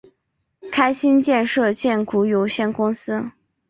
[0.71, 1.73] 开心建设股
[2.21, 3.29] 份有限公司